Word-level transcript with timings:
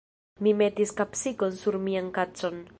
Mi 0.45 0.53
metis 0.61 0.95
kapsikon 1.01 1.55
sur 1.61 1.79
mian 1.87 2.13
kacon. 2.19 2.63